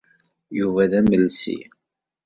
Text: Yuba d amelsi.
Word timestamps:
Yuba 0.57 0.83
d 0.89 0.93
amelsi. 0.99 1.59